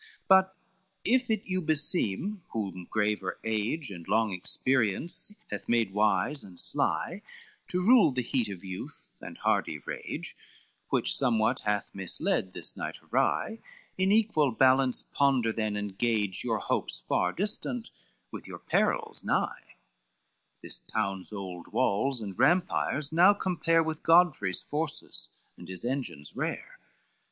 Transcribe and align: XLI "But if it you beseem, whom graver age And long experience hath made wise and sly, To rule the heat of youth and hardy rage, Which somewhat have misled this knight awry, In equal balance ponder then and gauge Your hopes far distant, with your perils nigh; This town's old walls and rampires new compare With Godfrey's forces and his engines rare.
XLI 0.01 0.07
"But 0.27 0.55
if 1.05 1.29
it 1.29 1.45
you 1.45 1.61
beseem, 1.61 2.41
whom 2.53 2.87
graver 2.89 3.37
age 3.43 3.91
And 3.91 4.07
long 4.07 4.31
experience 4.31 5.31
hath 5.51 5.69
made 5.69 5.93
wise 5.93 6.43
and 6.43 6.59
sly, 6.59 7.21
To 7.67 7.81
rule 7.85 8.09
the 8.09 8.23
heat 8.23 8.49
of 8.49 8.63
youth 8.63 9.11
and 9.21 9.37
hardy 9.37 9.77
rage, 9.77 10.35
Which 10.89 11.15
somewhat 11.15 11.59
have 11.65 11.85
misled 11.93 12.53
this 12.53 12.75
knight 12.75 12.97
awry, 13.11 13.59
In 13.95 14.11
equal 14.11 14.49
balance 14.49 15.03
ponder 15.03 15.53
then 15.53 15.75
and 15.75 15.95
gauge 15.95 16.43
Your 16.43 16.57
hopes 16.57 16.97
far 16.99 17.31
distant, 17.31 17.91
with 18.31 18.47
your 18.47 18.57
perils 18.57 19.23
nigh; 19.23 19.75
This 20.61 20.79
town's 20.79 21.31
old 21.31 21.67
walls 21.71 22.21
and 22.21 22.33
rampires 22.39 23.13
new 23.13 23.35
compare 23.35 23.83
With 23.83 24.01
Godfrey's 24.01 24.63
forces 24.63 25.29
and 25.57 25.67
his 25.67 25.85
engines 25.85 26.35
rare. 26.35 26.79